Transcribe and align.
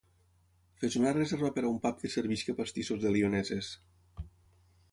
Fes 0.83 0.95
una 0.99 1.11
reserva 1.17 1.51
per 1.57 1.63
a 1.67 1.67
un 1.73 1.77
pub 1.83 1.99
que 2.05 2.11
serveixi 2.13 2.57
pastissos 2.61 3.05
de 3.05 3.15
lioneses 3.17 3.69